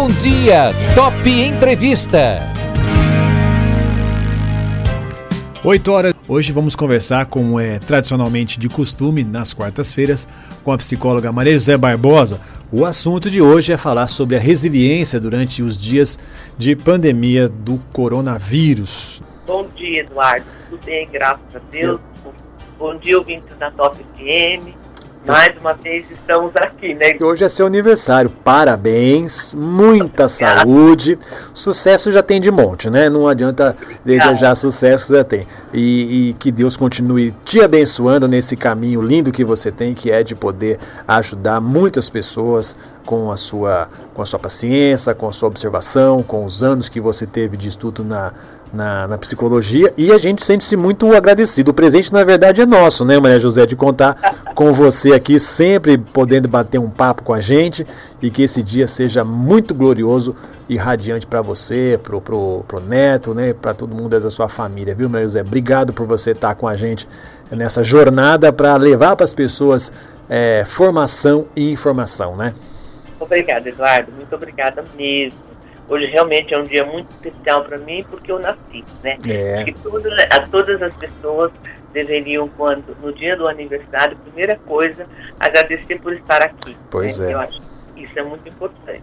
[0.00, 2.38] Bom dia, Top Entrevista.
[5.64, 6.14] 8 horas.
[6.28, 10.28] Hoje vamos conversar, como é tradicionalmente de costume, nas quartas-feiras,
[10.62, 12.40] com a psicóloga Maria José Barbosa.
[12.70, 16.16] O assunto de hoje é falar sobre a resiliência durante os dias
[16.56, 19.20] de pandemia do coronavírus.
[19.48, 20.46] Bom dia, Eduardo.
[20.70, 22.00] Tudo bem, graças a Deus.
[22.78, 24.72] Bom dia, ouvintes da Top FM.
[25.28, 27.18] Mais uma vez estamos aqui, né?
[27.20, 28.30] Hoje é seu aniversário.
[28.30, 31.18] Parabéns, muita saúde.
[31.52, 33.10] Sucesso já tem de monte, né?
[33.10, 35.46] Não adianta desejar sucesso, já tem.
[35.74, 40.22] E, e, que Deus continue te abençoando nesse caminho lindo que você tem, que é
[40.22, 42.74] de poder ajudar muitas pessoas
[43.04, 47.00] com a sua, com a sua paciência, com a sua observação, com os anos que
[47.00, 48.32] você teve de estudo na
[48.72, 51.70] na, na psicologia e a gente sente-se muito agradecido.
[51.70, 55.98] O presente, na verdade, é nosso, né, Maria José, de contar com você aqui, sempre
[55.98, 57.86] podendo bater um papo com a gente
[58.20, 60.34] e que esse dia seja muito glorioso
[60.68, 64.94] e radiante para você, pro, pro, pro neto, né, para todo mundo da sua família,
[64.94, 65.40] viu, Maria José?
[65.40, 67.08] Obrigado por você estar com a gente
[67.50, 69.92] nessa jornada para levar para as pessoas
[70.28, 72.54] é, formação e informação, né?
[73.18, 74.12] Obrigada, Eduardo.
[74.12, 75.47] Muito obrigada mesmo.
[75.88, 79.16] Hoje realmente é um dia muito especial para mim porque eu nasci, né?
[79.26, 79.64] É.
[79.64, 81.50] Que todas, a todas as pessoas
[81.92, 85.06] deveriam, quando no dia do aniversário, primeira coisa,
[85.40, 86.76] agradecer por estar aqui.
[86.90, 87.30] Pois né?
[87.30, 87.34] é.
[87.34, 87.60] Eu acho
[87.94, 89.02] que isso é muito importante.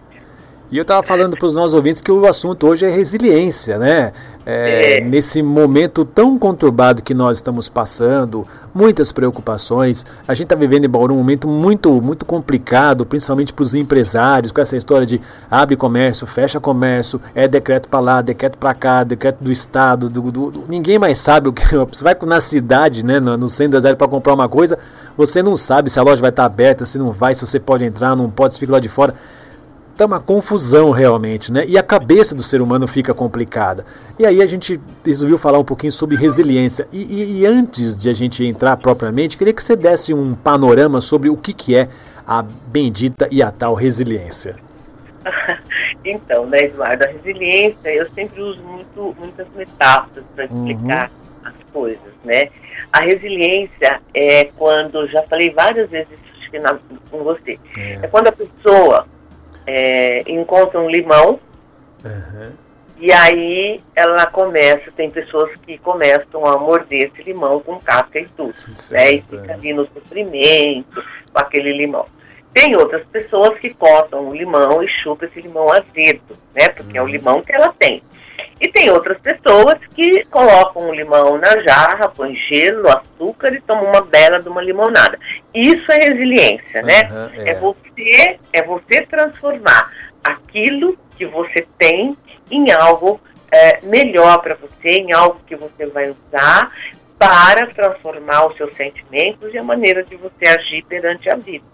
[0.68, 4.12] E eu estava falando para os nossos ouvintes que o assunto hoje é resiliência, né?
[4.44, 5.00] É, é.
[5.00, 10.04] Nesse momento tão conturbado que nós estamos passando, muitas preocupações.
[10.26, 14.50] A gente está vivendo em Bauru um momento muito, muito complicado, principalmente para os empresários,
[14.50, 19.04] com essa história de abre comércio, fecha comércio, é decreto para lá, decreto para cá,
[19.04, 20.08] decreto do Estado.
[20.08, 21.62] Do, do, do, ninguém mais sabe o que.
[21.92, 24.76] Você vai na cidade, né, no, no centro das áreas para comprar uma coisa,
[25.16, 27.60] você não sabe se a loja vai estar tá aberta, se não vai, se você
[27.60, 29.14] pode entrar, não pode, se fica lá de fora
[29.96, 31.64] tá uma confusão realmente, né?
[31.66, 33.84] E a cabeça do ser humano fica complicada.
[34.18, 36.86] E aí a gente resolveu falar um pouquinho sobre resiliência.
[36.92, 41.00] E, e, e, antes de a gente entrar propriamente, queria que você desse um panorama
[41.00, 41.88] sobre o que, que é
[42.26, 44.56] a bendita e a tal resiliência.
[46.04, 51.48] então, né, Eduardo, a resiliência, eu sempre uso muito, muitas metáforas para explicar uhum.
[51.48, 52.48] as coisas, né?
[52.92, 56.26] A resiliência é quando, já falei várias vezes
[57.10, 57.98] com você, é.
[58.02, 59.06] é quando a pessoa
[59.66, 61.40] é, encontra um limão
[62.04, 62.52] uhum.
[62.98, 68.28] e aí ela começa, tem pessoas que começam a morder esse limão com casca e
[68.28, 68.54] tudo,
[68.90, 69.12] né?
[69.12, 72.06] E fica ali no sofrimento com aquele limão.
[72.54, 76.68] Tem outras pessoas que cortam o limão e chupam esse limão azedo, né?
[76.68, 76.96] Porque uhum.
[76.96, 77.10] é o uhum.
[77.10, 78.02] limão que ela tem.
[78.60, 83.84] E tem outras pessoas que colocam o limão na jarra, põe gelo, açúcar e tomam
[83.84, 85.18] uma bela de uma limonada.
[85.54, 87.08] Isso é resiliência, né?
[87.10, 87.50] Uhum, é.
[87.50, 87.54] é.
[87.54, 89.92] você é você transformar
[90.24, 92.16] aquilo que você tem
[92.50, 93.20] em algo
[93.52, 96.72] é, melhor para você, em algo que você vai usar
[97.18, 101.64] para transformar os seus sentimentos e a maneira de você agir perante a vida,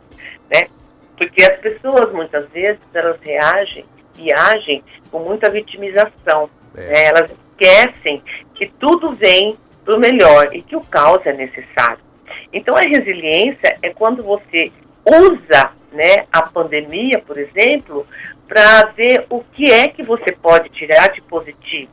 [0.52, 0.68] né?
[1.16, 3.84] Porque as pessoas muitas vezes elas reagem
[4.18, 6.48] e agem com muita vitimização.
[6.76, 6.80] É.
[6.80, 7.04] Né?
[7.04, 8.22] Elas esquecem
[8.54, 11.98] que tudo vem do melhor e que o caos é necessário.
[12.52, 14.70] Então, a resiliência é quando você
[15.04, 18.06] usa né, a pandemia, por exemplo,
[18.46, 21.90] para ver o que é que você pode tirar de positivo.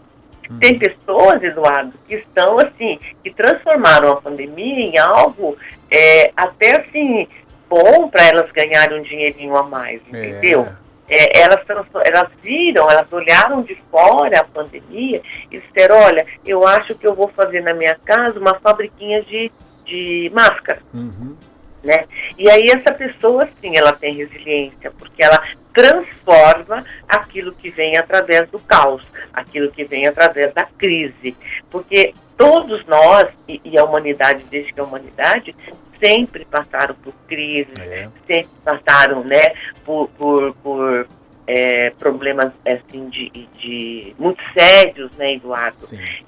[0.50, 0.60] Uhum.
[0.60, 5.58] Tem pessoas, Eduardo, que estão assim, que transformaram a pandemia em algo
[5.92, 7.28] é, até assim
[7.70, 10.28] bom para elas ganharem um dinheirinho a mais, é.
[10.28, 10.64] entendeu?
[10.64, 11.62] É é, elas,
[12.06, 15.22] elas viram, elas olharam de fora a pandemia
[15.52, 19.52] e disseram, olha, eu acho que eu vou fazer na minha casa uma fabriquinha de,
[19.86, 20.82] de máscara.
[20.94, 21.36] Uhum.
[21.84, 22.06] Né?
[22.38, 25.42] E aí essa pessoa, sim, ela tem resiliência, porque ela
[25.74, 29.02] transforma aquilo que vem através do caos,
[29.34, 31.36] aquilo que vem através da crise.
[31.72, 35.56] Porque todos nós, e, e a humanidade, desde que a humanidade,
[36.00, 38.10] sempre passaram por crises, é.
[38.26, 39.54] sempre passaram né,
[39.86, 41.08] por, por, por
[41.50, 45.80] é, problemas assim, de, de muito sérios, né, Eduardo?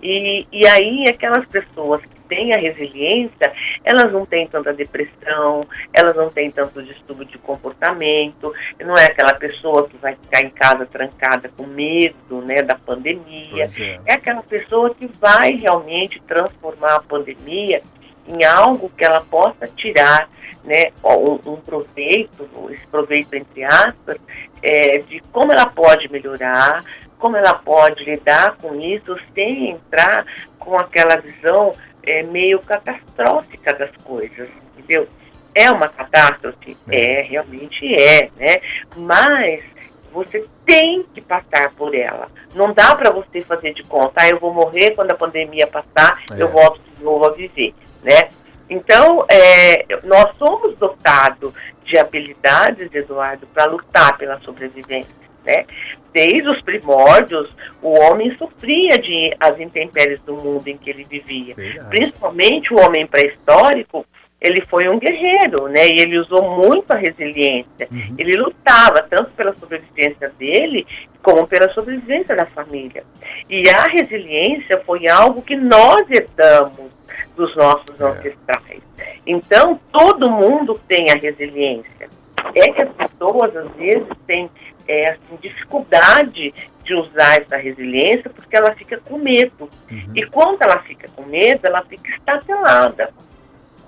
[0.01, 3.53] E, e aí aquelas pessoas que têm a resiliência,
[3.83, 9.35] elas não têm tanta depressão, elas não têm tanto distúrbio de comportamento, não é aquela
[9.35, 13.65] pessoa que vai ficar em casa trancada com medo né, da pandemia.
[13.79, 13.99] É.
[14.05, 17.83] é aquela pessoa que vai realmente transformar a pandemia
[18.27, 20.29] em algo que ela possa tirar
[20.63, 24.17] né, um, um proveito, esse proveito entre aspas,
[24.61, 26.83] é, de como ela pode melhorar,
[27.17, 30.25] como ela pode lidar com isso sem entrar
[30.59, 31.73] com aquela visão
[32.03, 35.07] é, meio catastrófica das coisas, entendeu?
[35.53, 36.77] É uma catástrofe?
[36.89, 38.61] É, é realmente é, né?
[38.95, 39.63] Mas
[40.11, 42.27] Você tem que passar por ela.
[42.53, 46.21] Não dá para você fazer de conta, ah, eu vou morrer quando a pandemia passar,
[46.31, 46.41] é.
[46.41, 48.29] eu volto de novo a viver, né?
[48.69, 51.53] Então, é, nós somos dotados
[51.83, 55.13] de habilidades, Eduardo, para lutar pela sobrevivência.
[55.45, 55.65] Né?
[56.13, 61.53] Desde os primórdios, o homem sofria de as intempéries do mundo em que ele vivia.
[61.55, 61.89] Verdade.
[61.89, 64.05] Principalmente o homem pré-histórico,
[64.39, 65.87] ele foi um guerreiro, né?
[65.87, 67.87] E ele usou muito a resiliência.
[67.91, 68.15] Uhum.
[68.17, 70.87] Ele lutava tanto pela sobrevivência dele
[71.21, 73.03] como pela sobrevivência da família.
[73.47, 76.89] E a resiliência foi algo que nós herdamos
[77.35, 78.03] dos nossos é.
[78.03, 78.81] ancestrais.
[79.25, 82.09] Então, todo mundo tem a resiliência.
[82.55, 84.49] É que as pessoas, às vezes, têm
[84.87, 86.53] é, assim, dificuldade
[86.83, 89.69] de usar essa resiliência porque ela fica com medo.
[89.89, 90.11] Uhum.
[90.15, 93.13] E quando ela fica com medo, ela fica estatelada.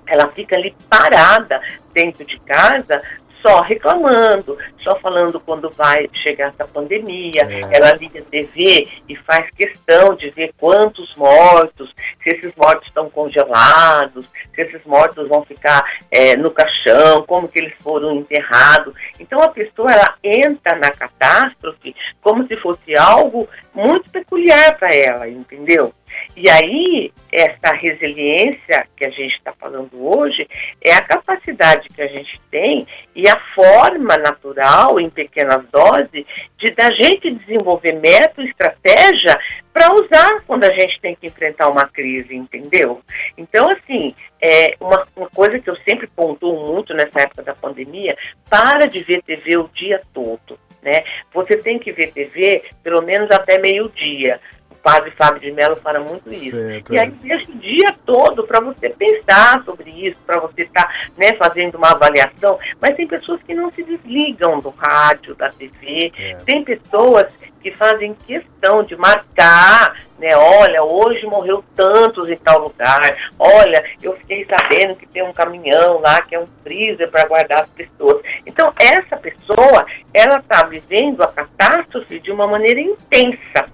[0.05, 1.61] Ela fica ali parada
[1.93, 3.01] dentro de casa,
[3.43, 7.41] só reclamando, só falando quando vai chegar essa pandemia.
[7.41, 7.77] É.
[7.77, 11.93] Ela liga a TV e faz questão de ver quantos mortos,
[12.23, 14.25] se esses mortos estão congelados,
[14.55, 18.93] se esses mortos vão ficar é, no caixão, como que eles foram enterrados.
[19.19, 25.27] Então a pessoa ela entra na catástrofe como se fosse algo muito peculiar para ela,
[25.27, 25.93] entendeu?
[26.35, 30.47] E aí, essa resiliência que a gente está falando hoje
[30.81, 36.25] é a capacidade que a gente tem e a forma natural, em pequenas doses,
[36.57, 39.37] de da gente desenvolver método, estratégia
[39.71, 43.01] para usar quando a gente tem que enfrentar uma crise, entendeu?
[43.37, 48.15] Então, assim, é uma, uma coisa que eu sempre pontuo muito nessa época da pandemia,
[48.49, 50.59] para de ver TV o dia todo.
[50.81, 51.03] Né?
[51.33, 54.39] Você tem que ver TV pelo menos até meio-dia
[54.73, 56.51] padre Fábio de Mello fala muito isso.
[56.51, 56.93] Certo.
[56.93, 60.93] E aí deixa o dia todo para você pensar sobre isso, para você estar tá,
[61.17, 62.59] né, fazendo uma avaliação.
[62.81, 66.11] Mas tem pessoas que não se desligam do rádio, da TV.
[66.17, 66.35] É.
[66.45, 67.33] Tem pessoas
[67.63, 70.35] que fazem questão de marcar, né?
[70.35, 72.99] Olha, hoje morreu tantos em tal lugar.
[73.39, 77.63] Olha, eu fiquei sabendo que tem um caminhão lá que é um freezer para guardar
[77.63, 78.21] as pessoas.
[78.45, 83.65] Então, essa pessoa, ela está vivendo a catástrofe de uma maneira intensa.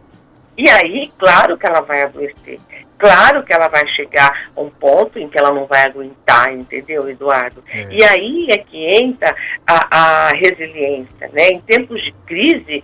[0.60, 2.60] E aí, claro que ela vai adoecer.
[2.98, 7.10] Claro que ela vai chegar a um ponto em que ela não vai aguentar, entendeu,
[7.10, 7.64] Eduardo?
[7.74, 7.88] É.
[7.90, 9.34] E aí é que entra
[9.66, 11.48] a, a, resiliência, né?
[11.48, 12.84] Em tempos de crise,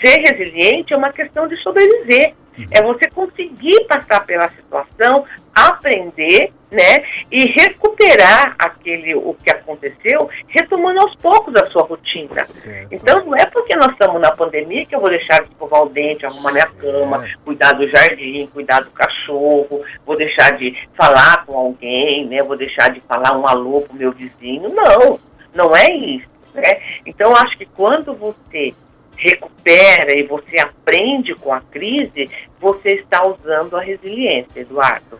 [0.00, 2.32] ser resiliente é uma questão de sobreviver.
[2.58, 2.66] Uhum.
[2.70, 5.24] É você conseguir passar pela situação,
[5.54, 12.44] aprender, né, e recuperar aquele o que aconteceu, retomando aos poucos a sua rotina.
[12.44, 12.92] Certo.
[12.92, 15.88] Então não é porque nós estamos na pandemia que eu vou deixar de escovar o
[15.88, 21.56] dente, arrumar minha cama, cuidar do jardim, cuidar do cachorro, vou deixar de falar com
[21.56, 24.68] alguém, né, vou deixar de falar um alô pro meu vizinho.
[24.70, 25.20] Não,
[25.54, 26.26] não é isso.
[26.52, 26.80] Né?
[27.04, 28.74] Então acho que quando você
[29.16, 32.28] recupera e você aprende com a crise,
[32.60, 35.18] você está usando a resiliência, Eduardo.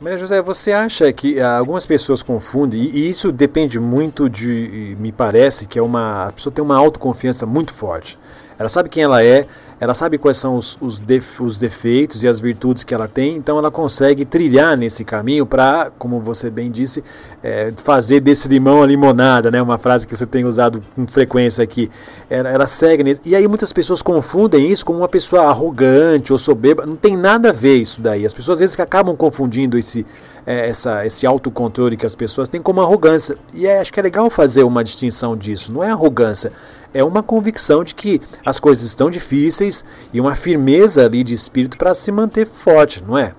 [0.00, 5.10] Maria José, você acha que ah, algumas pessoas confundem, e isso depende muito de, me
[5.10, 8.16] parece que é uma, a pessoa tem uma autoconfiança muito forte.
[8.56, 9.46] Ela sabe quem ela é,
[9.80, 13.36] ela sabe quais são os, os, def, os defeitos e as virtudes que ela tem,
[13.36, 17.02] então ela consegue trilhar nesse caminho para, como você bem disse,
[17.42, 19.60] é, fazer desse limão a limonada, né?
[19.60, 21.90] Uma frase que você tem usado com frequência aqui.
[22.30, 23.20] Ela, ela segue nisso.
[23.24, 26.86] E aí muitas pessoas confundem isso com uma pessoa arrogante ou soberba.
[26.86, 28.24] Não tem nada a ver isso daí.
[28.24, 30.06] As pessoas às vezes acabam confundindo esse,
[30.46, 33.36] é, essa, esse autocontrole que as pessoas têm como arrogância.
[33.52, 35.72] E é, acho que é legal fazer uma distinção disso.
[35.72, 36.52] Não é arrogância
[36.94, 41.76] é uma convicção de que as coisas estão difíceis e uma firmeza ali de espírito
[41.76, 43.34] para se manter forte, não é?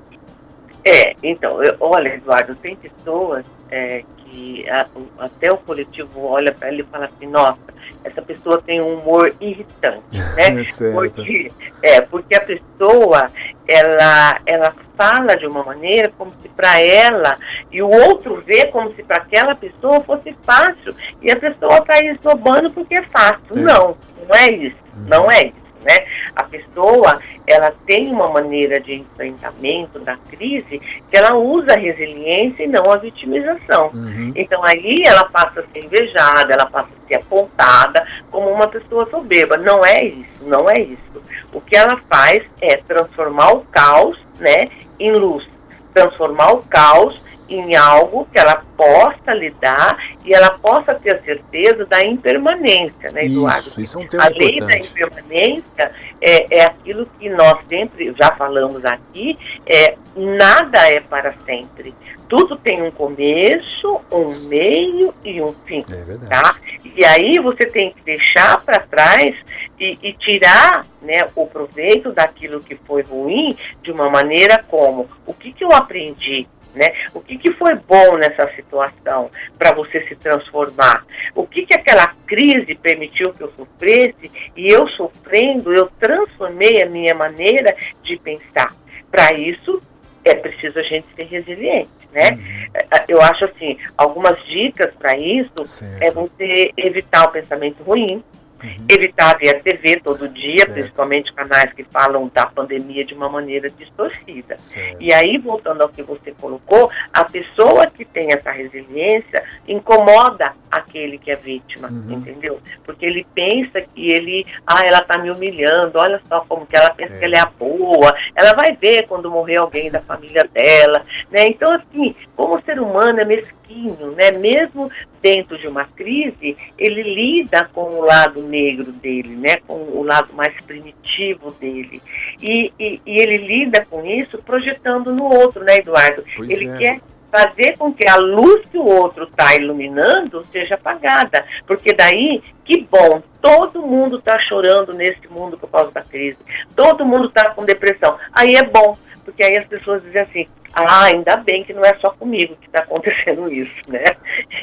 [0.84, 4.86] É, então, eu, olha, Eduardo, tem pessoas é, que a,
[5.18, 7.58] até o coletivo olha para ele e fala assim, nossa,
[8.06, 10.04] essa pessoa tem um humor irritante,
[10.36, 10.46] né?
[10.62, 13.32] É porque, é, porque a pessoa,
[13.68, 17.38] ela, ela fala de uma maneira como se para ela
[17.72, 22.00] e o outro vê como se para aquela pessoa fosse fácil e a pessoa está
[22.00, 23.58] esnobando porque é fácil.
[23.58, 23.60] É.
[23.60, 23.98] Não,
[24.28, 25.65] não é isso, não é isso.
[25.86, 26.06] Né?
[26.36, 32.64] A pessoa ela tem uma maneira de enfrentamento da crise que ela usa a resiliência
[32.64, 33.92] e não a vitimização.
[33.94, 34.34] Uhum.
[34.36, 39.08] Então aí ela passa a ser invejada, ela passa a ser apontada como uma pessoa
[39.10, 39.58] soberba.
[39.58, 41.22] Não é isso, não é isso.
[41.54, 45.48] O que ela faz é transformar o caos né, em luz,
[45.94, 51.86] transformar o caos em algo que ela possa lidar e ela possa ter a certeza
[51.86, 53.60] da impermanência, né, Eduardo?
[53.60, 54.94] Isso, isso é um tema a lei importante.
[54.94, 61.34] da impermanência é, é aquilo que nós sempre já falamos aqui, é nada é para
[61.46, 61.94] sempre.
[62.28, 66.56] Tudo tem um começo, um meio e um fim, é tá?
[66.96, 69.36] E aí você tem que deixar para trás
[69.80, 75.34] e, e, tirar né, o proveito daquilo que foi ruim de uma maneira como o
[75.34, 76.94] que, que eu aprendi, né?
[77.14, 81.06] O que, que foi bom nessa situação para você se transformar?
[81.34, 86.90] O que, que aquela crise permitiu que eu sofresse e eu sofrendo, eu transformei a
[86.90, 88.74] minha maneira de pensar.
[89.10, 89.82] Para isso,
[90.24, 92.32] é preciso a gente ser resiliente, né?
[92.32, 92.66] Uhum.
[92.74, 96.04] É, eu acho assim, algumas dicas para isso certo.
[96.04, 98.24] é você evitar o pensamento ruim,
[98.66, 98.86] Uhum.
[98.90, 100.74] Evitar ver a TV todo dia, certo.
[100.74, 104.58] principalmente canais que falam da pandemia de uma maneira distorcida.
[104.58, 104.98] Certo.
[105.00, 111.18] E aí, voltando ao que você colocou, a pessoa que tem essa resiliência incomoda aquele
[111.18, 112.14] que é vítima, uhum.
[112.14, 112.60] entendeu?
[112.84, 116.90] Porque ele pensa que ele, ah, ela está me humilhando, olha só como que ela
[116.92, 117.20] pensa é.
[117.20, 121.48] que ela é a boa, ela vai ver quando morrer alguém da família dela, né?
[121.48, 124.32] Então, assim, como ser humano é mesquinho, né?
[124.32, 124.92] Mesmo
[125.22, 129.58] dentro de uma crise, ele lida com o lado negro dele, né?
[129.68, 132.02] Com o lado mais primitivo dele.
[132.42, 136.24] E, e, e ele lida com isso projetando no outro, né, Eduardo?
[136.36, 136.78] Pois ele é.
[136.78, 141.46] quer fazer com que a luz que o outro está iluminando seja apagada.
[141.68, 146.38] Porque daí, que bom, todo mundo está chorando nesse mundo por causa da crise.
[146.76, 148.18] Todo mundo está com depressão.
[148.32, 151.96] Aí é bom, porque aí as pessoas dizem assim, ah, ainda bem que não é
[152.00, 154.04] só comigo que está acontecendo isso, né?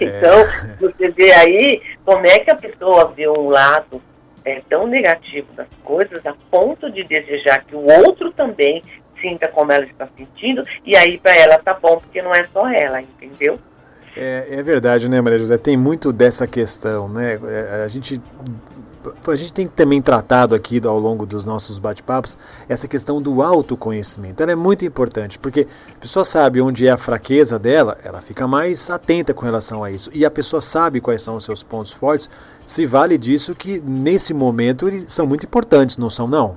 [0.00, 0.04] É.
[0.04, 0.44] Então,
[0.78, 4.02] você vê aí como é que a pessoa vê um lado
[4.44, 8.82] é, tão negativo das coisas a ponto de desejar que o outro também
[9.21, 12.68] sinta como ela está sentindo, e aí para ela tá bom, porque não é só
[12.68, 13.59] ela, entendeu?
[14.16, 15.56] É, é verdade, né, Maria José?
[15.56, 17.38] Tem muito dessa questão, né?
[17.44, 18.21] É, a gente
[19.26, 24.42] a gente tem também tratado aqui ao longo dos nossos bate-papos essa questão do autoconhecimento.
[24.42, 25.66] Ela é muito importante, porque
[25.97, 29.90] a pessoa sabe onde é a fraqueza dela, ela fica mais atenta com relação a
[29.90, 30.11] isso.
[30.14, 32.28] E a pessoa sabe quais são os seus pontos fortes,
[32.66, 36.56] se vale disso que nesse momento eles são muito importantes, não são não?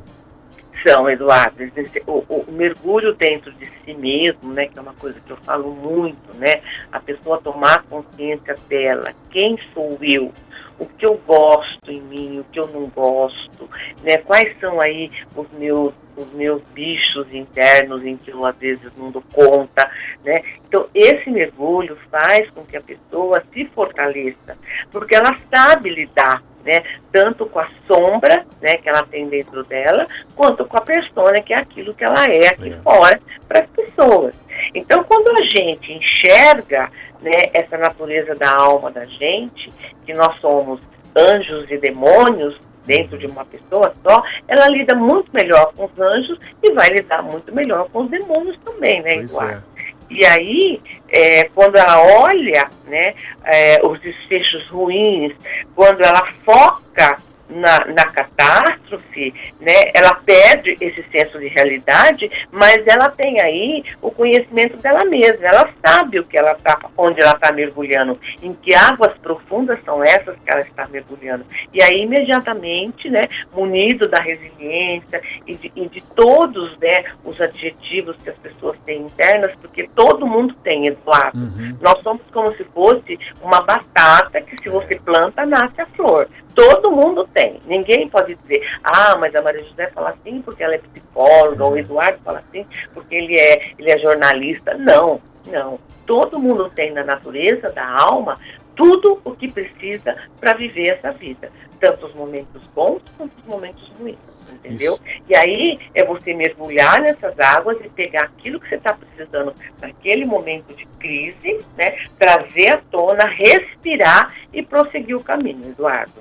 [0.85, 1.63] são, Eduardo,
[2.05, 5.73] o, o, mergulho dentro de si mesmo, né, que é uma coisa que eu falo
[5.73, 6.61] muito, né,
[6.91, 10.31] a pessoa tomar consciência dela, quem sou eu,
[10.77, 13.69] o que eu gosto em mim, o que eu não gosto,
[14.03, 18.89] né, quais são aí os meus os meus bichos internos em que eu às vezes
[18.95, 19.91] não dou conta,
[20.23, 20.41] né?
[20.65, 24.57] Então esse mergulho faz com que a pessoa se fortaleça,
[24.91, 26.83] porque ela sabe lidar né?
[27.11, 31.53] Tanto com a sombra, né, que ela tem dentro dela, quanto com a persona, que
[31.53, 32.77] é aquilo que ela é aqui é.
[32.77, 34.33] fora para as pessoas.
[34.73, 36.89] Então, quando a gente enxerga,
[37.21, 39.71] né, essa natureza da alma da gente,
[40.05, 40.79] que nós somos
[41.15, 46.39] anjos e demônios dentro de uma pessoa só, ela lida muito melhor com os anjos
[46.61, 49.63] e vai lidar muito melhor com os demônios também, né, Eduardo?
[49.74, 49.74] É.
[50.09, 55.33] E aí, é, quando ela olha né, é, os desfechos ruins,
[55.75, 57.17] quando ela foca
[57.49, 64.11] na, na catástrofe, né, ela perde esse senso de realidade, mas ela tem aí o
[64.11, 68.73] conhecimento dela mesma, ela sabe o que ela tá, onde ela está mergulhando, em que
[68.73, 71.45] águas profundas são essas que ela está mergulhando.
[71.73, 73.23] E aí, imediatamente, né,
[73.53, 79.01] munido da resiliência e de, e de todos né, os adjetivos que as pessoas têm
[79.01, 81.37] internas, porque todo mundo tem, Eduardo.
[81.37, 81.77] Uhum.
[81.81, 86.27] Nós somos como se fosse uma batata que se você planta, nasce a flor.
[86.55, 87.59] Todo mundo tem.
[87.67, 91.73] Ninguém pode dizer, ah, mas a Maria José fala assim porque ela é psicóloga, ou
[91.73, 94.73] o Eduardo fala assim porque ele é, ele é jornalista.
[94.73, 95.77] Não, não.
[96.05, 98.39] Todo mundo tem na natureza, da alma,
[98.75, 101.51] tudo o que precisa para viver essa vida.
[101.79, 104.17] Tanto os momentos bons quanto os momentos ruins.
[104.49, 104.93] Entendeu?
[104.93, 105.23] Isso.
[105.27, 110.23] E aí é você mergulhar nessas águas e pegar aquilo que você está precisando naquele
[110.23, 111.97] momento de crise, né?
[112.17, 116.13] Trazer à tona, respirar e prosseguir o caminho, Eduardo.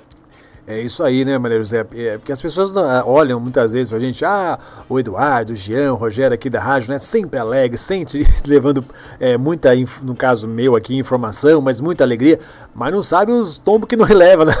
[0.67, 1.85] É isso aí, né, Maria José?
[1.95, 4.57] É, porque as pessoas ah, olham muitas vezes pra gente, ah,
[4.89, 6.97] o Eduardo, o Jean, o Rogério aqui da rádio, né?
[6.97, 8.83] Sempre alegre, sempre levando
[9.19, 9.69] é, muita,
[10.01, 12.39] no caso meu aqui, informação, mas muita alegria,
[12.73, 14.55] mas não sabe os tombos que não releva na,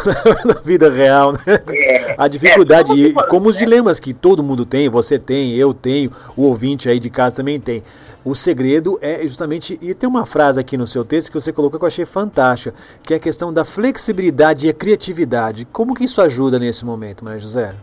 [0.45, 1.39] na vida real, né?
[1.69, 5.73] É, A dificuldade, é, e como os dilemas que todo mundo tem, você tem, eu
[5.73, 7.81] tenho, o ouvinte aí de casa também tem.
[8.25, 9.77] O segredo é justamente.
[9.79, 12.75] E tem uma frase aqui no seu texto que você colocou que eu achei fantástica,
[13.03, 15.63] que é a questão da flexibilidade e a criatividade.
[15.65, 17.75] Como que isso ajuda nesse momento, Maria José?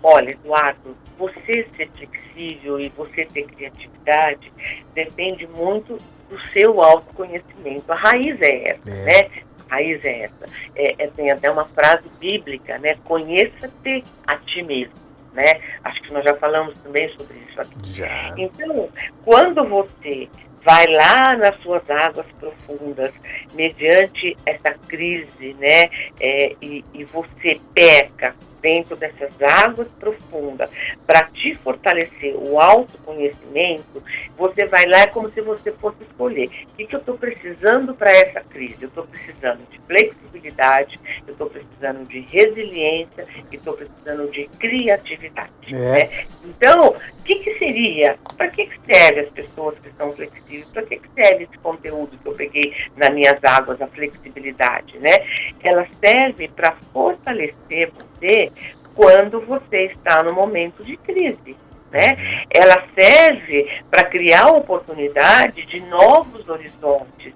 [0.00, 4.52] Olha, Eduardo, você ser flexível e você ter criatividade
[4.94, 5.98] depende muito
[6.30, 7.90] do seu autoconhecimento.
[7.90, 9.04] A raiz é essa, é.
[9.04, 9.30] né?
[9.68, 10.46] A raiz é essa.
[10.76, 12.94] É, é, tem até uma frase bíblica, né?
[13.04, 15.60] Conheça-te a ti mesmo né?
[15.84, 17.76] Acho que nós já falamos também sobre isso aqui.
[17.84, 18.34] Já.
[18.36, 18.88] Então,
[19.24, 20.28] quando você
[20.64, 23.12] vai lá nas suas águas profundas,
[23.54, 25.84] mediante essa crise, né?
[26.20, 30.70] É, e, e você peca, dentro dessas águas profundas
[31.06, 34.02] para te fortalecer o autoconhecimento,
[34.38, 36.46] você vai lá é como se você fosse escolher.
[36.46, 38.76] O que, que eu estou precisando para essa crise?
[38.80, 45.50] Eu estou precisando de flexibilidade, eu estou precisando de resiliência e estou precisando de criatividade.
[45.68, 45.74] É.
[45.74, 46.26] Né?
[46.44, 48.16] Então, o que, que seria?
[48.36, 50.66] Para que, que serve as pessoas que são flexíveis?
[50.68, 54.98] Para que, que serve esse conteúdo que eu peguei nas minhas águas, a flexibilidade?
[54.98, 55.26] Né?
[55.62, 58.51] Ela serve para fortalecer você
[58.94, 61.56] quando você está no momento de crise.
[61.90, 62.16] Né?
[62.50, 67.34] Ela serve para criar oportunidade de novos horizontes,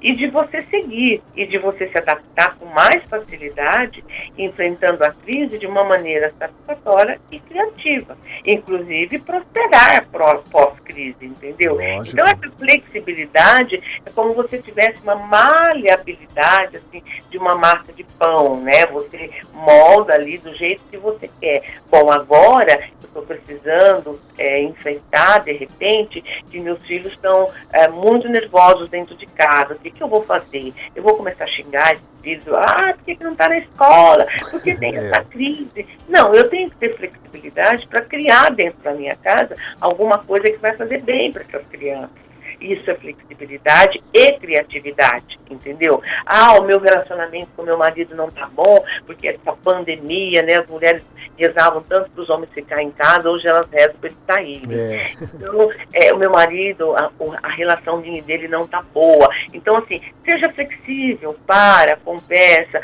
[0.00, 4.04] e de você seguir e de você se adaptar com mais facilidade,
[4.36, 10.06] enfrentando a crise de uma maneira satisfatória e criativa, inclusive prosperar
[10.50, 11.74] pós-crise, entendeu?
[11.74, 12.08] Lógico.
[12.08, 18.60] Então essa flexibilidade é como você tivesse uma maleabilidade assim de uma massa de pão,
[18.60, 18.86] né?
[18.86, 21.80] Você molda ali do jeito que você quer.
[21.90, 28.28] Bom, agora eu estou precisando é, enfrentar de repente que meus filhos estão é, muito
[28.28, 29.65] nervosos dentro de casa.
[29.74, 30.72] O que, que eu vou fazer?
[30.94, 34.26] Eu vou começar a xingar filhos, ah, por que, que não está na escola?
[34.50, 34.98] Porque tem é.
[34.98, 35.86] essa crise.
[36.08, 40.58] Não, eu tenho que ter flexibilidade para criar dentro da minha casa alguma coisa que
[40.58, 42.25] vai fazer bem para essas crianças.
[42.60, 46.02] Isso é flexibilidade e criatividade, entendeu?
[46.24, 50.66] Ah, o meu relacionamento com meu marido não tá bom, porque essa pandemia, né, as
[50.66, 51.02] mulheres
[51.36, 54.78] rezavam tanto para os homens ficarem em casa, hoje elas rezam para eles saírem.
[54.78, 55.12] É.
[55.20, 57.10] Então, é, o meu marido, a,
[57.42, 59.28] a relação dele não tá boa.
[59.52, 62.80] Então, assim, seja flexível, para, conversa,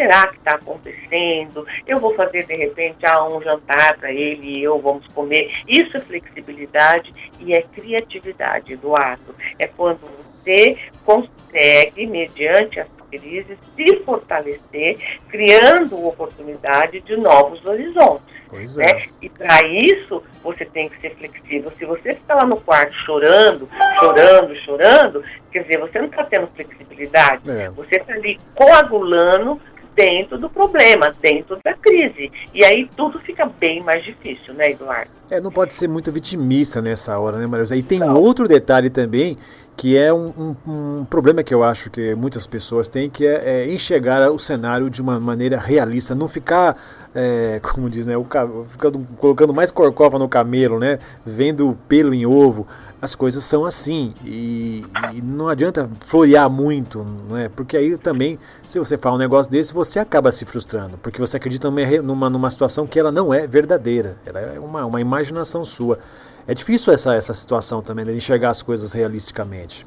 [0.00, 1.66] será que está acontecendo?
[1.86, 5.50] Eu vou fazer, de repente, ah, um jantar para ele e eu vamos comer.
[5.68, 9.34] Isso é flexibilidade e é criatividade, Eduardo.
[9.58, 14.96] É quando você consegue, mediante as crises, se fortalecer,
[15.28, 18.40] criando oportunidade de novos horizontes.
[18.48, 18.84] Pois né?
[18.84, 19.08] é.
[19.22, 21.70] E para isso, você tem que ser flexível.
[21.78, 23.68] Se você ficar lá no quarto chorando,
[24.00, 27.50] chorando, chorando, quer dizer, você não está tendo flexibilidade.
[27.50, 27.70] É.
[27.70, 29.60] Você está ali coagulando
[29.94, 32.30] dentro do problema, dentro da crise.
[32.54, 35.10] E aí tudo fica bem mais difícil, né, Eduardo?
[35.30, 37.76] É, não pode ser muito vitimista nessa hora, né, Maria?
[37.76, 38.20] E tem não.
[38.20, 39.36] outro detalhe também
[39.80, 40.56] que é um, um,
[41.00, 44.90] um, problema que eu acho que muitas pessoas têm, que é, é enxergar o cenário
[44.90, 46.76] de uma maneira realista, não ficar,
[47.14, 48.26] é, como diz, né, o,
[48.68, 52.66] ficando, colocando mais corcova no camelo, né, vendo pelo em ovo.
[53.00, 58.78] As coisas são assim e, e não adianta florear muito, né, porque aí também, se
[58.78, 61.70] você fala um negócio desse, você acaba se frustrando, porque você acredita
[62.02, 65.98] numa, numa, situação que ela não é verdadeira, ela é uma, uma imaginação sua.
[66.46, 69.86] É difícil essa, essa situação também, de enxergar as coisas realisticamente.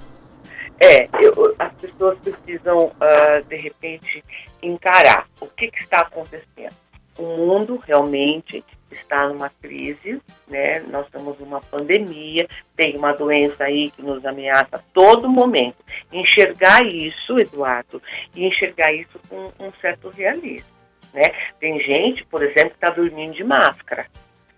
[0.79, 4.23] É, eu, as pessoas precisam, uh, de repente,
[4.61, 6.75] encarar o que, que, está acontecendo.
[7.17, 10.79] O mundo realmente está numa crise, né?
[10.81, 15.77] Nós estamos numa pandemia, tem uma doença aí que nos ameaça a todo momento.
[16.11, 18.01] Enxergar isso, Eduardo,
[18.35, 20.69] e enxergar isso com um certo realismo,
[21.13, 21.33] né?
[21.59, 24.07] Tem gente, por exemplo, que está dormindo de máscara.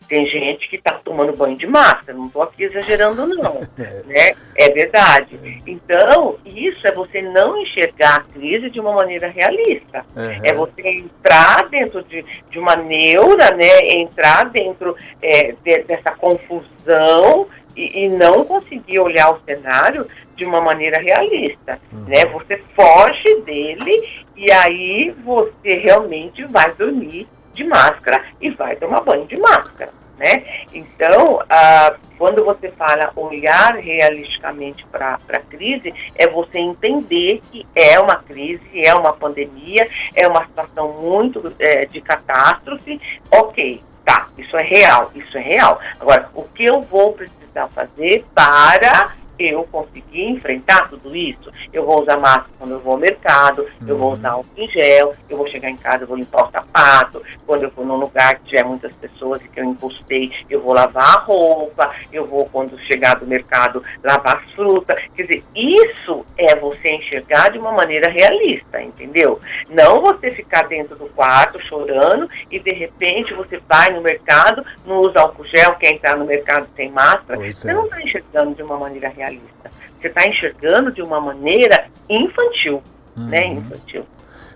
[0.07, 4.01] Tem gente que está tomando banho de máscara, não estou aqui exagerando não, é.
[4.05, 4.31] né?
[4.55, 5.39] É verdade.
[5.65, 10.05] Então, isso é você não enxergar a crise de uma maneira realista.
[10.15, 10.39] Uhum.
[10.43, 13.79] É você entrar dentro de, de uma neura, né?
[13.89, 20.61] Entrar dentro é, de, dessa confusão e, e, não conseguir olhar o cenário de uma
[20.61, 22.05] maneira realista, uhum.
[22.05, 22.25] né?
[22.25, 29.25] Você foge dele e aí você realmente vai dormir de máscara e vai tomar banho
[29.25, 29.91] de máscara.
[30.17, 30.45] Né?
[30.73, 37.99] Então, ah, quando você fala olhar realisticamente para a crise, é você entender que é
[37.99, 43.01] uma crise, é uma pandemia, é uma situação muito é, de catástrofe.
[43.29, 45.79] Ok, tá, isso é real, isso é real.
[45.99, 51.51] Agora, o que eu vou precisar fazer para eu conseguir enfrentar tudo isso.
[51.71, 53.87] Eu vou usar máscara quando eu vou ao mercado, uhum.
[53.87, 54.13] eu vou uhum.
[54.13, 57.63] usar álcool em gel, eu vou chegar em casa, eu vou limpar o sapato, quando
[57.63, 61.17] eu for num lugar que tiver muitas pessoas e que eu encostei, eu vou lavar
[61.17, 64.99] a roupa, eu vou, quando chegar do mercado, lavar as frutas.
[65.15, 69.39] Quer dizer, isso é você enxergar de uma maneira realista, entendeu?
[69.69, 74.97] Não você ficar dentro do quarto chorando e de repente você vai no mercado, não
[74.97, 77.39] usa álcool gel, quer entrar no mercado sem máscara.
[77.39, 77.73] Pois você é.
[77.73, 79.71] não está enxergando de uma maneira realista realista.
[79.99, 82.81] Você está enxergando de uma maneira infantil,
[83.15, 83.27] uhum.
[83.27, 83.47] né?
[83.47, 84.05] Infantil.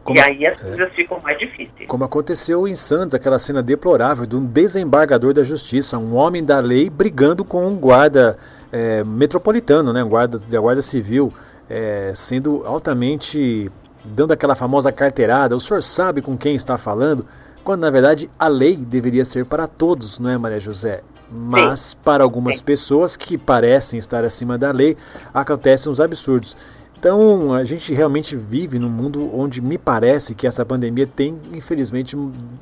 [0.03, 0.63] Como, e aí as é.
[0.63, 1.87] coisas é, ficam mais difíceis.
[1.87, 6.59] Como aconteceu em Santos, aquela cena deplorável de um desembargador da justiça, um homem da
[6.59, 8.37] lei brigando com um guarda
[8.71, 11.33] é, metropolitano, né, um guarda da guarda civil,
[11.69, 13.69] é, sendo altamente
[14.03, 15.55] dando aquela famosa carteirada.
[15.55, 17.25] O senhor sabe com quem está falando?
[17.69, 21.03] quando na verdade a lei deveria ser para todos, não é, Maria José?
[21.31, 21.97] Mas Sim.
[22.03, 22.63] para algumas Sim.
[22.63, 24.97] pessoas que parecem estar acima da lei,
[25.33, 26.55] acontecem uns absurdos.
[26.99, 32.13] Então, a gente realmente vive num mundo onde me parece que essa pandemia tem, infelizmente,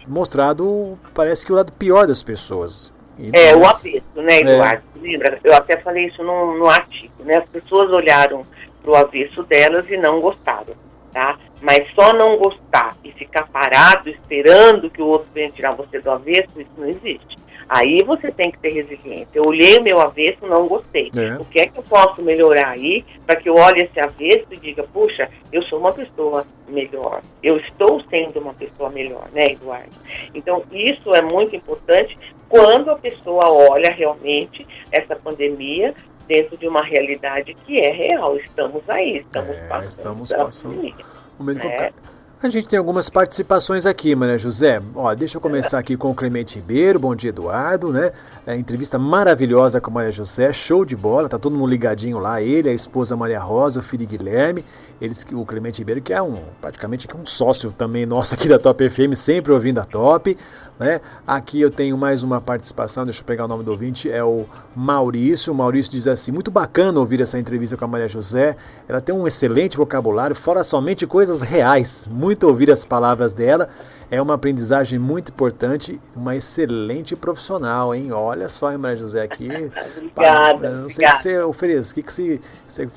[0.08, 2.94] mostrado, parece que o lado pior das pessoas.
[3.34, 4.40] é, o avesso, né, é.
[4.42, 4.84] Eduardo?
[4.96, 5.00] É.
[5.02, 5.40] Lembra?
[5.44, 7.38] Eu até falei isso no, no artigo, né?
[7.38, 8.44] As pessoas olharam
[8.84, 10.76] para o avesso delas e não gostaram,
[11.12, 11.40] tá?
[11.60, 16.12] Mas só não gostar e ficar parado esperando que o outro venha tirar você do
[16.12, 17.36] avesso, isso não existe.
[17.70, 19.28] Aí você tem que ter resiliência.
[19.34, 21.12] Eu olhei o meu avesso, não gostei.
[21.16, 21.36] É.
[21.40, 24.58] O que é que eu posso melhorar aí para que eu olhe esse avesso e
[24.58, 27.22] diga, puxa, eu sou uma pessoa melhor.
[27.44, 29.96] Eu estou sendo uma pessoa melhor, né, Eduardo?
[30.34, 32.16] Então, isso é muito importante
[32.48, 35.94] quando a pessoa olha realmente essa pandemia
[36.28, 38.38] dentro de uma realidade que é real.
[38.38, 39.90] Estamos aí, estamos é, passando.
[39.90, 40.96] Estamos passando.
[41.38, 41.92] Pandemia, né?
[42.40, 44.80] A gente tem algumas participações aqui, Maria José.
[44.94, 47.00] Ó, deixa eu começar aqui com o Clemente Ribeiro.
[47.00, 48.12] Bom dia, Eduardo, né?
[48.46, 52.40] É, entrevista maravilhosa com a Maria José, show de bola, tá todo mundo ligadinho lá.
[52.40, 54.64] Ele, a esposa Maria Rosa, o filho Guilherme.
[55.02, 58.88] Eles, o Clemente Ribeiro, que é um praticamente um sócio também nosso aqui da Top
[58.88, 60.38] FM, sempre ouvindo a Top.
[60.80, 61.02] Né?
[61.26, 64.46] Aqui eu tenho mais uma participação, deixa eu pegar o nome do ouvinte, é o
[64.76, 65.52] Maurício.
[65.52, 68.56] O Maurício diz assim: muito bacana ouvir essa entrevista com a Maria José.
[68.88, 72.08] Ela tem um excelente vocabulário, fora somente coisas reais.
[72.12, 73.70] Muito ouvir as palavras dela.
[74.10, 78.12] É uma aprendizagem muito importante, uma excelente profissional, hein?
[78.14, 79.50] Olha só, hein, Maria José, aqui.
[80.00, 80.70] obrigada.
[80.70, 82.88] Não sei o que você oferece, o que, que se, se.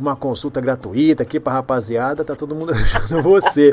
[0.00, 3.70] Uma consulta gratuita aqui para rapaziada, tá todo mundo ajudando você.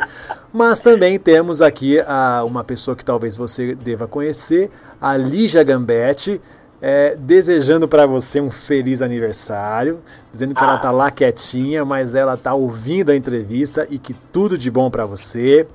[0.51, 6.41] Mas também temos aqui a, uma pessoa que talvez você deva conhecer, a Lígia Gambetti.
[6.85, 10.01] É, desejando para você um feliz aniversário,
[10.33, 10.67] dizendo que ah.
[10.67, 14.91] ela tá lá quietinha, mas ela tá ouvindo a entrevista e que tudo de bom
[14.91, 15.65] para você.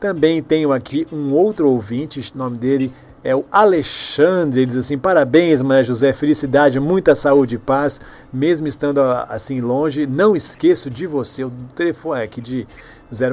[0.00, 2.90] Também tenho aqui um outro ouvinte, o nome dele
[3.22, 8.00] é o Alexandre, ele diz assim: parabéns, Maria José, felicidade, muita saúde e paz,
[8.32, 10.06] mesmo estando assim longe.
[10.06, 12.66] Não esqueço de você, o telefone é aqui de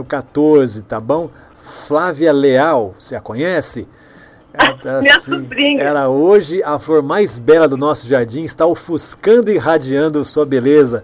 [0.06, 1.30] 014, tá bom?
[1.88, 3.88] Flávia Leal, você a conhece?
[4.54, 5.82] Ela, tá, Minha assim, sobrinha.
[5.82, 11.04] Ela hoje, a flor mais bela do nosso jardim, está ofuscando e irradiando sua beleza.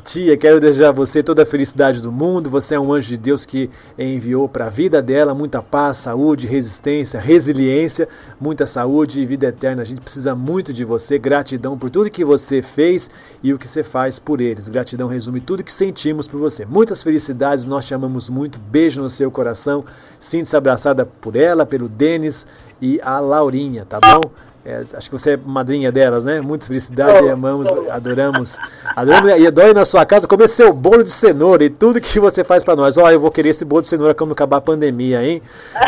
[0.00, 2.48] Tia, quero desejar a você toda a felicidade do mundo.
[2.48, 6.46] Você é um anjo de Deus que enviou para a vida dela muita paz, saúde,
[6.46, 8.08] resistência, resiliência,
[8.40, 9.82] muita saúde e vida eterna.
[9.82, 11.18] A gente precisa muito de você.
[11.18, 13.10] Gratidão por tudo que você fez
[13.42, 14.68] e o que você faz por eles.
[14.68, 16.64] Gratidão resume tudo que sentimos por você.
[16.64, 18.58] Muitas felicidades, nós te amamos muito.
[18.58, 19.84] Beijo no seu coração.
[20.18, 22.46] Sinta-se abraçada por ela, pelo Denis
[22.80, 24.30] e a Laurinha, tá bom?
[24.64, 26.42] É, acho que você é madrinha delas, né?
[26.42, 28.58] Muitas felicidades, oh, amamos, adoramos.
[28.94, 32.44] Adoramos e adoro na sua casa comer seu bolo de cenoura e tudo que você
[32.44, 32.98] faz para nós.
[32.98, 35.40] Ó, oh, eu vou querer esse bolo de cenoura quando acabar a pandemia, hein?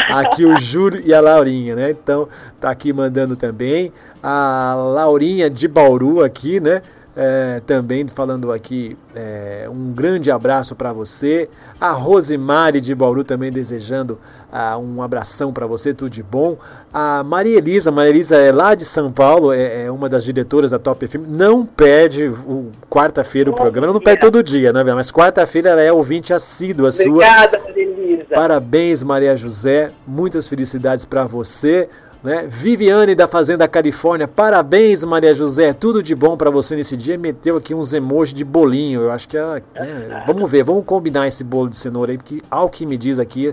[0.09, 1.90] Aqui o Júlio e a Laurinha, né?
[1.90, 2.26] Então,
[2.59, 3.92] tá aqui mandando também.
[4.22, 6.81] A Laurinha de Bauru aqui, né?
[7.14, 11.48] É, também falando aqui é, um grande abraço para você.
[11.79, 14.18] A Rosemary de Bauru também desejando
[14.51, 16.57] uh, um abração para você, tudo de bom.
[16.92, 20.70] A Maria Elisa, Maria Elisa é lá de São Paulo, é, é uma das diretoras
[20.70, 21.27] da Top FM.
[21.29, 25.83] Não perde o quarta-feira o programa, ela não perde todo dia, né, mas quarta-feira ela
[25.83, 27.05] é ouvinte assídua sua.
[27.09, 28.25] Obrigada, Maria Elisa.
[28.35, 29.90] Parabéns, Maria José.
[30.07, 31.88] Muitas felicidades para você.
[32.22, 32.46] Né?
[32.48, 37.18] Viviane da Fazenda Califórnia, parabéns Maria José, tudo de bom para você nesse dia.
[37.18, 41.26] Meteu aqui uns emojis de bolinho, eu acho que é, é, vamos ver, vamos combinar
[41.26, 43.52] esse bolo de cenoura aí, porque ao que me diz aqui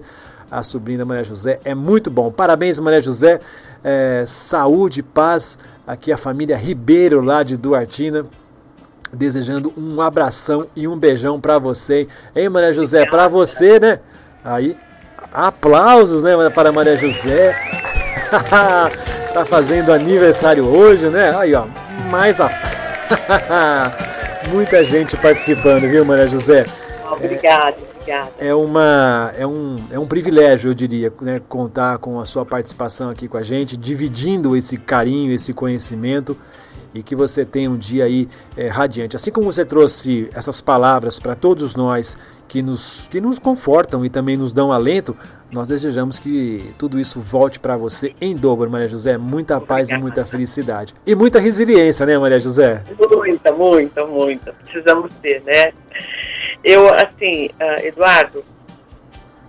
[0.52, 2.32] a sobrinha da Maria José é muito bom.
[2.32, 3.40] Parabéns Maria José,
[3.84, 5.58] é, saúde, paz.
[5.88, 8.26] Aqui a família Ribeiro lá de Duartina
[9.12, 12.08] desejando um abração e um beijão para você.
[12.36, 13.06] Hein, Maria José?
[13.08, 14.00] Para você, né?
[14.44, 14.78] Aí,
[15.34, 17.79] aplausos, né, para Maria José.
[19.34, 21.36] tá fazendo aniversário hoje, né?
[21.36, 21.66] Aí, ó,
[22.10, 22.50] mais a.
[24.52, 26.66] Muita gente participando, viu, Maria José?
[27.12, 28.32] Obrigada, é, obrigada.
[28.40, 33.10] É, uma, é, um, é um privilégio, eu diria, né, contar com a sua participação
[33.10, 36.38] aqui com a gente, dividindo esse carinho, esse conhecimento
[36.94, 39.16] e que você tenha um dia aí é, radiante.
[39.16, 44.10] Assim como você trouxe essas palavras para todos nós que nos, que nos confortam e
[44.10, 45.16] também nos dão alento,
[45.52, 49.18] nós desejamos que tudo isso volte para você em dobro, Maria José.
[49.18, 50.94] Muita paz e muita felicidade.
[51.06, 52.84] E muita resiliência, né, Maria José?
[52.98, 54.54] Muita, muita, muita.
[54.54, 55.72] Precisamos ter, né?
[56.64, 58.44] Eu, assim, uh, Eduardo.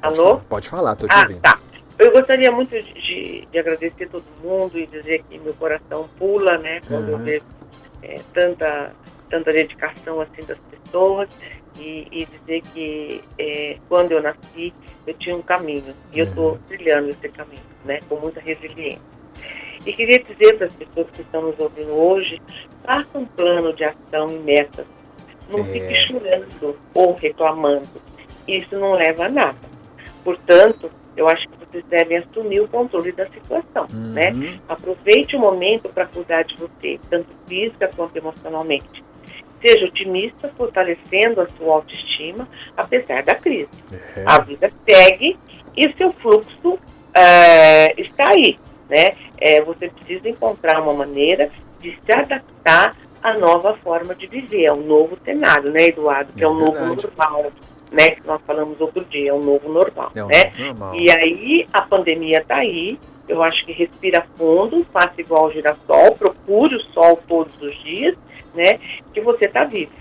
[0.02, 0.40] Alô?
[0.48, 1.40] Pode falar, tô te ah, ouvindo.
[1.40, 1.58] Tá.
[2.00, 6.80] Eu gostaria muito de, de, agradecer todo mundo e dizer que meu coração pula, né,
[6.88, 7.10] quando uhum.
[7.10, 7.44] eu vejo
[8.02, 8.94] é, tanta,
[9.28, 11.28] tanta dedicação assim das pessoas
[11.78, 14.72] e, e dizer que é, quando eu nasci
[15.06, 19.02] eu tinha um caminho e eu estou trilhando esse caminho, né, com muita resiliência.
[19.84, 22.40] E queria dizer para as pessoas que estão nos ouvindo hoje,
[22.82, 24.86] faça um plano de ação e metas.
[25.50, 25.64] Não é.
[25.64, 28.00] fique chorando ou reclamando.
[28.48, 29.58] Isso não leva a nada.
[30.24, 34.12] Portanto, eu acho que vocês devem assumir o controle da situação, uhum.
[34.12, 34.32] né?
[34.68, 39.04] Aproveite o momento para cuidar de você, tanto física quanto emocionalmente.
[39.62, 43.68] Seja otimista, fortalecendo a sua autoestima, apesar da crise.
[43.90, 44.24] Uhum.
[44.26, 45.38] A vida segue
[45.76, 46.78] e seu fluxo
[47.14, 49.10] é, está aí, né?
[49.38, 54.76] É, você precisa encontrar uma maneira de se adaptar à nova forma de viver, ao
[54.76, 56.32] novo cenário, né, Eduardo?
[56.32, 57.52] Que é, é o novo normal,
[57.92, 58.10] né?
[58.10, 60.44] Que nós falamos outro dia, é o novo normal, é né?
[60.58, 60.94] Novo normal.
[60.94, 62.98] E aí a pandemia está aí.
[63.28, 68.16] Eu acho que respira fundo, faça igual ao girassol, procure o sol todos os dias
[68.54, 68.80] né,
[69.12, 69.92] que você está vivo.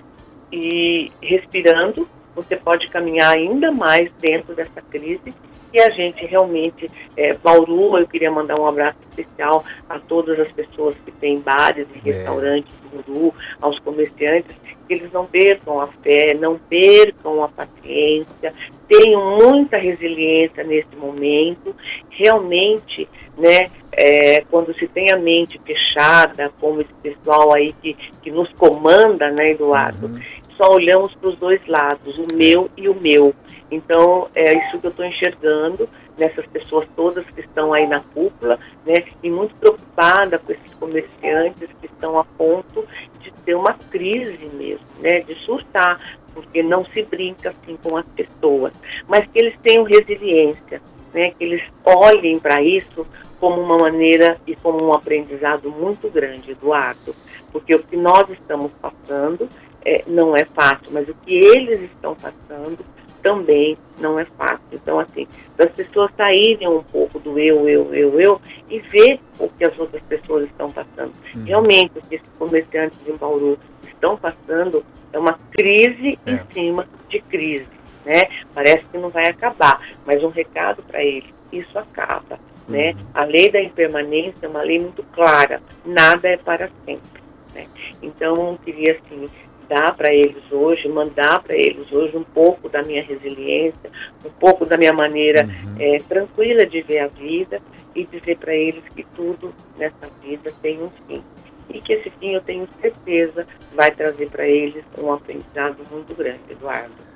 [0.51, 5.33] E respirando, você pode caminhar ainda mais dentro dessa crise
[5.71, 10.51] e a gente realmente, é, Bauru, eu queria mandar um abraço especial a todas as
[10.51, 12.11] pessoas que têm bares e é.
[12.11, 14.55] restaurantes em Bauru, aos comerciantes,
[14.93, 18.53] eles não percam a fé, não percam a paciência,
[18.87, 21.75] tenham muita resiliência nesse momento,
[22.09, 28.31] realmente, né, é, quando se tem a mente fechada, como esse pessoal aí que, que
[28.31, 30.19] nos comanda, né, Eduardo, uhum.
[30.57, 33.33] só olhamos para os dois lados, o meu e o meu.
[33.71, 35.87] Então, é isso que eu estou enxergando
[36.19, 41.69] nessas pessoas todas que estão aí na cúpula, né, e muito preocupada com esses comerciantes
[41.79, 42.85] que estão a ponto
[43.19, 48.05] de ter uma crise mesmo, né, de surtar, porque não se brinca assim com as
[48.07, 48.73] pessoas,
[49.07, 50.81] mas que eles tenham resiliência,
[51.13, 53.07] né, que eles olhem para isso
[53.39, 57.15] como uma maneira e como um aprendizado muito grande, Eduardo,
[57.51, 59.47] porque o que nós estamos passando
[59.85, 62.77] é, não é fácil, mas o que eles estão passando
[63.21, 64.59] também não é fácil.
[64.71, 65.27] Então, assim,
[65.57, 69.77] das pessoas saírem um pouco do eu, eu, eu, eu e ver o que as
[69.77, 71.13] outras pessoas estão passando.
[71.35, 71.43] Uhum.
[71.43, 76.31] Realmente, o que esses comerciantes em Bauru estão passando é uma crise é.
[76.31, 77.67] em cima de crise,
[78.05, 78.23] né?
[78.53, 82.91] Parece que não vai acabar, mas um recado para eles, isso acaba, né?
[82.91, 82.95] uhum.
[82.97, 83.05] né?
[83.13, 87.21] A lei da impermanência é uma lei muito clara, nada é para sempre,
[87.53, 87.67] né?
[88.01, 89.27] Então, queria, assim,
[89.69, 93.89] dar para eles hoje, mandar para eles hoje um pouco da minha resiliência,
[94.25, 95.75] um pouco da minha maneira uhum.
[95.79, 97.61] é, tranquila de ver a vida
[97.95, 101.23] e dizer para eles que tudo nessa vida tem um fim
[101.69, 106.39] e que esse fim eu tenho certeza vai trazer para eles um aprendizado muito grande,
[106.49, 107.09] Eduardo.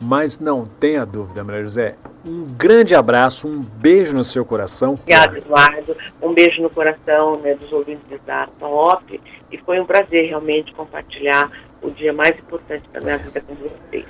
[0.00, 1.96] Mas não tenha dúvida, Maria José.
[2.24, 4.92] Um grande abraço, um beijo no seu coração.
[4.92, 5.96] Obrigada, Eduardo.
[6.20, 9.20] Um beijo no coração né, dos ouvintes da Top.
[9.50, 11.50] E foi um prazer realmente compartilhar
[11.86, 14.04] o dia mais importante da minha vida com vocês.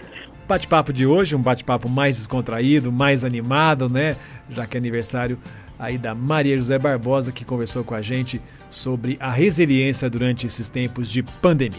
[0.48, 4.16] Bate-papo de hoje, um bate-papo mais descontraído, mais animado, né?
[4.48, 5.38] Já que é aniversário
[5.78, 10.68] aí da Maria José Barbosa, que conversou com a gente sobre a resiliência durante esses
[10.68, 11.74] tempos de pandemia.